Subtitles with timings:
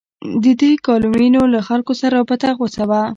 [0.43, 3.01] د دې کالونیو له خلکو سره رابطه غوڅه وه.